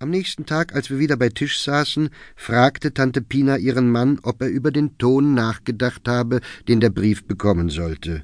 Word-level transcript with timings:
Am 0.00 0.10
nächsten 0.10 0.46
Tag, 0.46 0.76
als 0.76 0.90
wir 0.90 1.00
wieder 1.00 1.16
bei 1.16 1.28
Tisch 1.28 1.60
saßen, 1.60 2.10
fragte 2.36 2.94
Tante 2.94 3.20
Pina 3.20 3.56
ihren 3.56 3.90
Mann, 3.90 4.20
ob 4.22 4.40
er 4.40 4.48
über 4.48 4.70
den 4.70 4.96
Ton 4.96 5.34
nachgedacht 5.34 6.06
habe, 6.06 6.40
den 6.68 6.78
der 6.78 6.90
Brief 6.90 7.26
bekommen 7.26 7.68
sollte. 7.68 8.22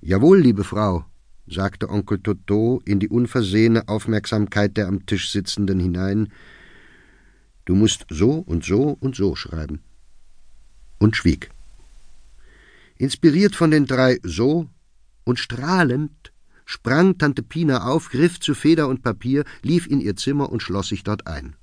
Jawohl, 0.00 0.38
liebe 0.38 0.62
Frau, 0.62 1.06
sagte 1.48 1.90
Onkel 1.90 2.20
Toto 2.20 2.80
in 2.84 3.00
die 3.00 3.08
unversehene 3.08 3.88
Aufmerksamkeit 3.88 4.76
der 4.76 4.86
am 4.86 5.06
Tisch 5.06 5.32
Sitzenden 5.32 5.80
hinein. 5.80 6.32
Du 7.64 7.74
musst 7.74 8.06
so 8.08 8.34
und 8.34 8.64
so 8.64 8.96
und 9.00 9.16
so 9.16 9.34
schreiben. 9.34 9.80
Und 11.00 11.16
schwieg. 11.16 11.50
Inspiriert 12.96 13.56
von 13.56 13.72
den 13.72 13.86
drei 13.86 14.20
so 14.22 14.68
und 15.24 15.40
strahlend 15.40 16.32
sprang 16.64 17.18
Tante 17.18 17.42
Pina 17.42 17.86
auf, 17.86 18.10
griff 18.10 18.40
zu 18.40 18.54
Feder 18.54 18.88
und 18.88 19.02
Papier, 19.02 19.44
lief 19.62 19.86
in 19.86 20.00
ihr 20.00 20.16
Zimmer 20.16 20.50
und 20.50 20.62
schloss 20.62 20.88
sich 20.88 21.02
dort 21.02 21.26
ein. 21.26 21.56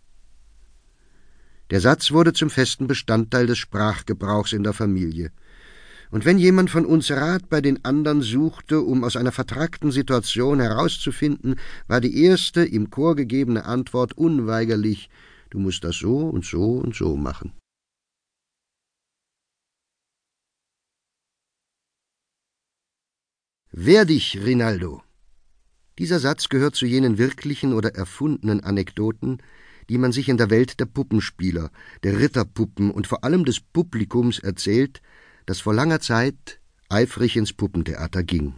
Der 1.69 1.81
Satz 1.81 2.11
wurde 2.11 2.33
zum 2.33 2.49
festen 2.49 2.87
Bestandteil 2.87 3.47
des 3.47 3.57
Sprachgebrauchs 3.57 4.53
in 4.53 4.63
der 4.63 4.73
Familie. 4.73 5.31
Und 6.09 6.25
wenn 6.25 6.37
jemand 6.37 6.69
von 6.69 6.85
uns 6.85 7.09
Rat 7.09 7.49
bei 7.49 7.61
den 7.61 7.85
anderen 7.85 8.21
suchte, 8.21 8.81
um 8.81 9.05
aus 9.05 9.15
einer 9.15 9.31
vertrackten 9.31 9.91
Situation 9.91 10.59
herauszufinden, 10.59 11.55
war 11.87 12.01
die 12.01 12.23
erste 12.23 12.65
im 12.65 12.89
Chor 12.89 13.15
gegebene 13.15 13.63
Antwort 13.63 14.17
unweigerlich 14.17 15.09
Du 15.51 15.59
musst 15.59 15.83
das 15.83 15.97
so 15.97 16.29
und 16.29 16.45
so 16.45 16.77
und 16.77 16.95
so 16.95 17.17
machen. 17.17 17.51
Wehr 23.73 24.03
dich, 24.03 24.37
Rinaldo! 24.43 25.01
Dieser 25.97 26.19
Satz 26.19 26.49
gehört 26.49 26.75
zu 26.75 26.85
jenen 26.85 27.17
wirklichen 27.17 27.71
oder 27.71 27.95
erfundenen 27.95 28.59
Anekdoten, 28.59 29.37
die 29.87 29.97
man 29.97 30.11
sich 30.11 30.27
in 30.27 30.35
der 30.35 30.49
Welt 30.49 30.81
der 30.81 30.87
Puppenspieler, 30.87 31.71
der 32.03 32.19
Ritterpuppen 32.19 32.91
und 32.91 33.07
vor 33.07 33.23
allem 33.23 33.45
des 33.45 33.61
Publikums 33.61 34.39
erzählt, 34.39 35.01
das 35.45 35.61
vor 35.61 35.73
langer 35.73 36.01
Zeit 36.01 36.59
eifrig 36.89 37.37
ins 37.37 37.53
Puppentheater 37.53 38.23
ging. 38.23 38.55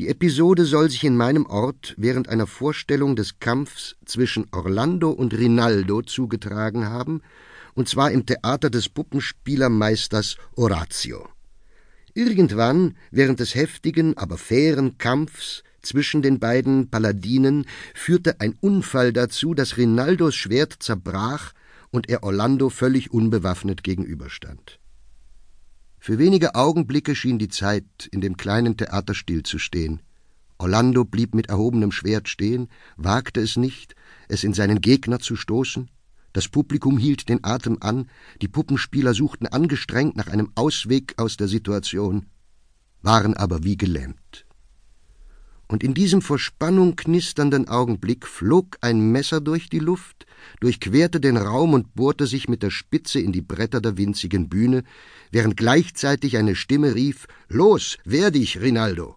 Die 0.00 0.08
Episode 0.08 0.64
soll 0.64 0.90
sich 0.90 1.04
in 1.04 1.16
meinem 1.16 1.46
Ort 1.46 1.94
während 1.96 2.28
einer 2.28 2.48
Vorstellung 2.48 3.14
des 3.14 3.38
Kampfs 3.38 3.94
zwischen 4.04 4.48
Orlando 4.50 5.10
und 5.10 5.32
Rinaldo 5.32 6.02
zugetragen 6.02 6.86
haben, 6.86 7.22
und 7.74 7.88
zwar 7.88 8.10
im 8.10 8.26
Theater 8.26 8.68
des 8.68 8.88
Puppenspielermeisters 8.88 10.38
Orazio. 10.56 11.31
Irgendwann, 12.14 12.96
während 13.10 13.40
des 13.40 13.54
heftigen, 13.54 14.16
aber 14.18 14.36
fairen 14.36 14.98
Kampfs 14.98 15.62
zwischen 15.80 16.22
den 16.22 16.38
beiden 16.38 16.90
Paladinen, 16.90 17.66
führte 17.94 18.40
ein 18.40 18.56
Unfall 18.60 19.12
dazu, 19.12 19.54
dass 19.54 19.76
Rinaldos 19.76 20.34
Schwert 20.34 20.76
zerbrach 20.80 21.52
und 21.90 22.08
er 22.08 22.22
Orlando 22.22 22.70
völlig 22.70 23.12
unbewaffnet 23.12 23.82
gegenüberstand. 23.82 24.78
Für 25.98 26.18
wenige 26.18 26.54
Augenblicke 26.54 27.14
schien 27.14 27.38
die 27.38 27.48
Zeit 27.48 28.08
in 28.10 28.20
dem 28.20 28.36
kleinen 28.36 28.76
Theater 28.76 29.14
stillzustehen. 29.14 30.02
Orlando 30.58 31.04
blieb 31.04 31.34
mit 31.34 31.48
erhobenem 31.48 31.92
Schwert 31.92 32.28
stehen, 32.28 32.68
wagte 32.96 33.40
es 33.40 33.56
nicht, 33.56 33.94
es 34.28 34.44
in 34.44 34.52
seinen 34.52 34.80
Gegner 34.80 35.20
zu 35.20 35.36
stoßen, 35.36 35.90
das 36.32 36.48
Publikum 36.48 36.98
hielt 36.98 37.28
den 37.28 37.44
Atem 37.44 37.78
an, 37.80 38.08
die 38.40 38.48
Puppenspieler 38.48 39.14
suchten 39.14 39.46
angestrengt 39.46 40.16
nach 40.16 40.28
einem 40.28 40.50
Ausweg 40.54 41.14
aus 41.18 41.36
der 41.36 41.48
Situation, 41.48 42.26
waren 43.02 43.34
aber 43.34 43.64
wie 43.64 43.76
gelähmt. 43.76 44.46
Und 45.68 45.82
in 45.82 45.94
diesem 45.94 46.20
vor 46.20 46.38
Spannung 46.38 46.96
knisternden 46.96 47.68
Augenblick 47.68 48.26
flog 48.26 48.76
ein 48.80 49.10
Messer 49.10 49.40
durch 49.40 49.68
die 49.68 49.78
Luft, 49.78 50.26
durchquerte 50.60 51.20
den 51.20 51.36
Raum 51.36 51.72
und 51.72 51.94
bohrte 51.94 52.26
sich 52.26 52.48
mit 52.48 52.62
der 52.62 52.70
Spitze 52.70 53.20
in 53.20 53.32
die 53.32 53.40
Bretter 53.40 53.80
der 53.80 53.96
winzigen 53.96 54.48
Bühne, 54.48 54.84
während 55.30 55.56
gleichzeitig 55.56 56.36
eine 56.36 56.56
Stimme 56.56 56.94
rief 56.94 57.26
Los, 57.48 57.98
wehr 58.04 58.30
dich, 58.30 58.60
Rinaldo. 58.60 59.16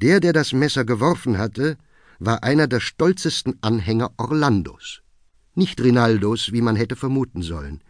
Der, 0.00 0.20
der 0.20 0.32
das 0.32 0.52
Messer 0.52 0.84
geworfen 0.84 1.38
hatte, 1.38 1.76
war 2.18 2.42
einer 2.42 2.66
der 2.66 2.80
stolzesten 2.80 3.58
Anhänger 3.60 4.12
Orlandos 4.16 5.02
nicht 5.58 5.82
Rinaldos, 5.82 6.52
wie 6.52 6.62
man 6.62 6.76
hätte 6.76 6.96
vermuten 6.96 7.42
sollen. 7.42 7.82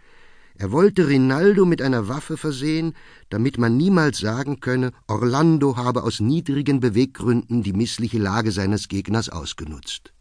Er 0.57 0.73
wollte 0.73 1.07
Rinaldo 1.07 1.65
mit 1.65 1.81
einer 1.81 2.09
Waffe 2.09 2.37
versehen, 2.37 2.95
damit 3.29 3.59
man 3.59 3.77
niemals 3.77 4.19
sagen 4.19 4.59
könne, 4.59 4.91
Orlando 5.07 5.77
habe 5.77 6.03
aus 6.03 6.19
niedrigen 6.19 6.81
Beweggründen 6.81 7.63
die 7.63 7.73
missliche 7.73 8.19
Lage 8.19 8.51
seines 8.51 8.89
Gegners 8.89 9.29
ausgenutzt. 9.29 10.13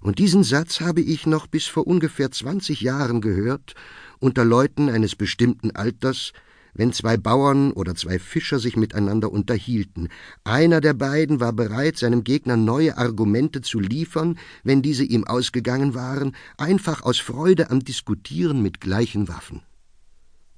Und 0.00 0.18
diesen 0.18 0.42
Satz 0.42 0.80
habe 0.80 1.02
ich 1.02 1.26
noch 1.26 1.46
bis 1.46 1.66
vor 1.66 1.86
ungefähr 1.86 2.30
zwanzig 2.30 2.80
Jahren 2.80 3.20
gehört, 3.20 3.74
unter 4.18 4.46
Leuten 4.46 4.88
eines 4.88 5.14
bestimmten 5.14 5.72
Alters, 5.72 6.32
wenn 6.74 6.92
zwei 6.92 7.16
Bauern 7.16 7.72
oder 7.72 7.94
zwei 7.94 8.18
Fischer 8.18 8.58
sich 8.58 8.76
miteinander 8.76 9.30
unterhielten. 9.30 10.08
Einer 10.44 10.80
der 10.80 10.94
beiden 10.94 11.40
war 11.40 11.52
bereit, 11.52 11.98
seinem 11.98 12.24
Gegner 12.24 12.56
neue 12.56 12.98
Argumente 12.98 13.60
zu 13.60 13.80
liefern, 13.80 14.38
wenn 14.64 14.82
diese 14.82 15.04
ihm 15.04 15.24
ausgegangen 15.24 15.94
waren, 15.94 16.36
einfach 16.56 17.02
aus 17.02 17.18
Freude 17.18 17.70
am 17.70 17.80
Diskutieren 17.80 18.62
mit 18.62 18.80
gleichen 18.80 19.28
Waffen. 19.28 19.62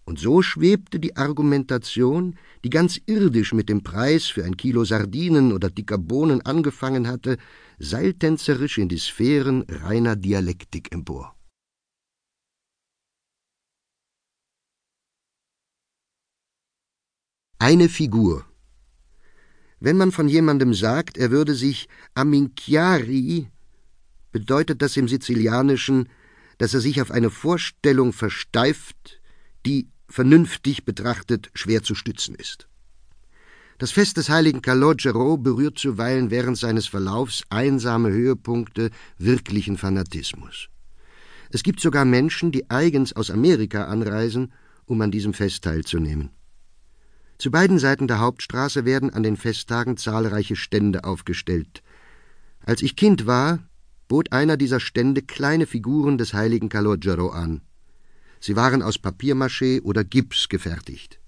Und 0.05 0.19
so 0.19 0.43
schwebte 0.43 0.99
die 0.99 1.17
Argumentation, 1.17 2.37
die 2.65 2.71
ganz 2.71 3.01
irdisch 3.07 3.53
mit 3.53 3.69
dem 3.69 3.83
Preis 3.83 4.27
für 4.27 4.45
ein 4.45 4.57
Kilo 4.57 4.85
Sardinen 4.85 5.53
oder 5.53 5.71
dicker 5.71 5.99
Bohnen 5.99 6.41
angefangen 6.45 7.07
hatte, 7.07 7.39
seiltänzerisch 7.79 8.79
in 8.79 8.89
die 8.89 8.99
Sphären 8.99 9.65
reiner 9.69 10.17
Dialektik 10.17 10.93
empor. 10.93 11.37
Eine 17.63 17.89
Figur. 17.89 18.45
Wenn 19.79 19.97
man 19.97 20.11
von 20.11 20.27
jemandem 20.27 20.75
sagt, 20.75 21.17
er 21.17 21.31
würde 21.31 21.55
sich 21.55 21.89
aminciari, 22.13 23.53
bedeutet 24.33 24.83
das 24.83 24.97
im 24.97 25.07
Sizilianischen, 25.07 26.09
dass 26.59 26.75
er 26.75 26.81
sich 26.81 27.01
auf 27.01 27.13
eine 27.13 27.31
Vorstellung 27.31 28.13
versteift, 28.13 29.21
die, 29.65 29.87
vernünftig 30.09 30.85
betrachtet, 30.85 31.53
schwer 31.55 31.85
zu 31.85 31.95
stützen 31.95 32.35
ist. 32.35 32.67
Das 33.79 33.93
Fest 33.93 34.17
des 34.17 34.29
heiligen 34.29 34.61
Calogero 34.61 35.37
berührt 35.37 35.79
zuweilen 35.79 36.33
während 36.33 36.59
seines 36.59 36.89
Verlaufs 36.89 37.45
einsame 37.49 38.11
Höhepunkte 38.11 38.91
wirklichen 39.19 39.79
Fanatismus. 39.79 40.69
Es 41.51 41.63
gibt 41.63 41.79
sogar 41.79 42.05
Menschen, 42.05 42.51
die 42.51 42.69
eigens 42.71 43.13
aus 43.13 43.31
Amerika 43.31 43.85
anreisen, 43.85 44.53
um 44.85 45.01
an 45.01 45.13
diesem 45.13 45.33
Fest 45.33 45.63
teilzunehmen. 45.63 46.31
Zu 47.43 47.51
beiden 47.51 47.81
Seiten 47.81 48.07
der 48.07 48.21
Hauptstraße 48.21 48.85
werden 48.85 49.11
an 49.11 49.25
den 49.25 49.37
Festtagen 49.37 49.97
zahlreiche 49.97 50.55
Stände 50.55 51.03
aufgestellt. 51.03 51.83
Als 52.65 52.83
ich 52.83 52.95
Kind 52.95 53.27
war, 53.27 53.59
bot 54.07 54.31
einer 54.31 54.57
dieser 54.57 54.79
Stände 54.79 55.23
kleine 55.23 55.67
Figuren 55.67 56.19
des 56.19 56.35
heiligen 56.35 56.69
Calogero 56.69 57.31
an. 57.31 57.63
Sie 58.39 58.55
waren 58.55 58.81
aus 58.81 59.01
Papiermaché 59.01 59.83
oder 59.83 60.05
Gips 60.05 60.49
gefertigt. 60.49 61.19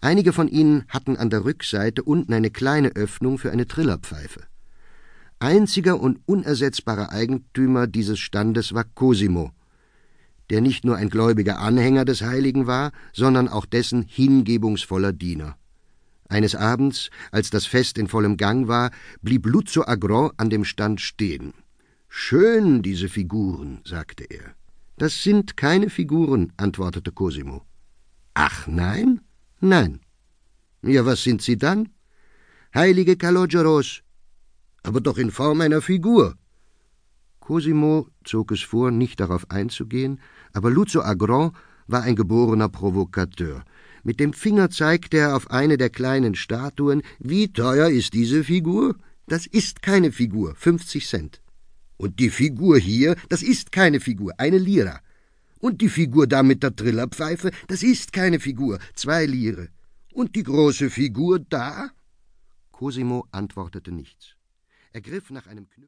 Einige 0.00 0.32
von 0.32 0.48
ihnen 0.48 0.84
hatten 0.88 1.18
an 1.18 1.28
der 1.28 1.44
Rückseite 1.44 2.02
unten 2.02 2.32
eine 2.32 2.48
kleine 2.50 2.96
Öffnung 2.96 3.36
für 3.36 3.52
eine 3.52 3.66
Trillerpfeife. 3.66 4.44
Einziger 5.38 6.00
und 6.00 6.20
unersetzbarer 6.24 7.12
Eigentümer 7.12 7.86
dieses 7.86 8.20
Standes 8.20 8.72
war 8.72 8.84
Cosimo, 8.84 9.52
der 10.50 10.60
nicht 10.60 10.84
nur 10.84 10.96
ein 10.96 11.08
gläubiger 11.08 11.58
Anhänger 11.58 12.04
des 12.04 12.22
Heiligen 12.22 12.66
war, 12.66 12.92
sondern 13.12 13.48
auch 13.48 13.66
dessen 13.66 14.02
hingebungsvoller 14.02 15.12
Diener. 15.12 15.56
Eines 16.28 16.54
Abends, 16.54 17.10
als 17.30 17.50
das 17.50 17.66
Fest 17.66 17.98
in 17.98 18.08
vollem 18.08 18.36
Gang 18.36 18.66
war, 18.66 18.90
blieb 19.20 19.46
Luzzo 19.46 19.82
Agro 19.86 20.32
an 20.36 20.48
dem 20.50 20.64
Stand 20.64 21.00
stehen. 21.00 21.52
Schön, 22.08 22.82
diese 22.82 23.08
Figuren, 23.08 23.80
sagte 23.84 24.24
er. 24.24 24.54
Das 24.96 25.22
sind 25.22 25.56
keine 25.56 25.90
Figuren, 25.90 26.52
antwortete 26.56 27.12
Cosimo. 27.12 27.66
Ach 28.34 28.66
nein? 28.66 29.20
Nein. 29.60 30.00
Ja, 30.82 31.04
was 31.06 31.22
sind 31.22 31.42
sie 31.42 31.56
dann? 31.56 31.88
Heilige 32.74 33.16
Caloggeros. 33.16 34.02
Aber 34.82 35.00
doch 35.00 35.18
in 35.18 35.30
Form 35.30 35.60
einer 35.60 35.82
Figur. 35.82 36.36
Cosimo 37.52 38.08
zog 38.24 38.50
es 38.52 38.62
vor, 38.62 38.90
nicht 38.90 39.20
darauf 39.20 39.50
einzugehen, 39.50 40.20
aber 40.54 40.70
Lucio 40.70 41.02
Agron 41.02 41.52
war 41.86 42.02
ein 42.02 42.16
geborener 42.16 42.70
Provokateur. 42.70 43.62
Mit 44.02 44.20
dem 44.20 44.32
Finger 44.32 44.70
zeigte 44.70 45.18
er 45.18 45.36
auf 45.36 45.50
eine 45.50 45.76
der 45.76 45.90
kleinen 45.90 46.34
Statuen. 46.34 47.02
Wie 47.18 47.52
teuer 47.52 47.90
ist 47.90 48.14
diese 48.14 48.42
Figur? 48.42 48.96
Das 49.26 49.44
ist 49.44 49.82
keine 49.82 50.12
Figur, 50.12 50.54
50 50.54 51.06
Cent. 51.06 51.42
Und 51.98 52.20
die 52.20 52.30
Figur 52.30 52.78
hier, 52.78 53.16
das 53.28 53.42
ist 53.42 53.70
keine 53.70 54.00
Figur, 54.00 54.32
eine 54.38 54.56
Lira. 54.56 55.00
Und 55.58 55.82
die 55.82 55.90
Figur 55.90 56.26
da 56.26 56.42
mit 56.42 56.62
der 56.62 56.74
Trillerpfeife, 56.74 57.50
das 57.66 57.82
ist 57.82 58.14
keine 58.14 58.40
Figur, 58.40 58.78
zwei 58.94 59.26
Lire. 59.26 59.68
Und 60.14 60.36
die 60.36 60.42
große 60.42 60.88
Figur 60.88 61.38
da? 61.38 61.90
Cosimo 62.70 63.26
antwortete 63.30 63.92
nichts. 63.92 64.36
Er 64.94 65.02
griff 65.02 65.28
nach 65.28 65.46
einem 65.46 65.68
Knüppel. 65.68 65.80